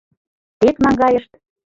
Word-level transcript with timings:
—Тек 0.59 0.75
наҥгайышт. 0.83 1.31